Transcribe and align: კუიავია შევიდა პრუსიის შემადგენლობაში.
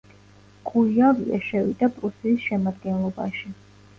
კუიავია 0.69 1.41
შევიდა 1.49 1.91
პრუსიის 1.97 2.47
შემადგენლობაში. 2.47 3.55